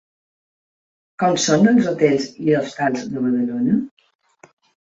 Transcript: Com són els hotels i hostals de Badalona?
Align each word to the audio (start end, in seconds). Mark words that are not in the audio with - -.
Com 1.23 1.37
són 1.43 1.71
els 1.73 1.91
hotels 1.91 2.27
i 2.47 2.57
hostals 2.63 3.07
de 3.13 3.25
Badalona? 3.27 3.77